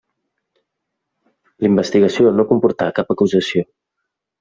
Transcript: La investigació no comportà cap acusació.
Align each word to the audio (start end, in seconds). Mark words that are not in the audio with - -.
La 1.65 1.71
investigació 1.73 2.35
no 2.41 2.49
comportà 2.55 2.93
cap 3.01 3.17
acusació. 3.19 3.69